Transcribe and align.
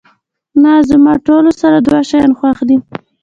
نه، 0.63 0.71
زما 0.89 1.13
ټول 1.25 1.45
سره 1.61 1.77
دوه 1.85 1.99
شیان 2.09 2.31
خوښ 2.39 2.57
دي. 2.69 2.77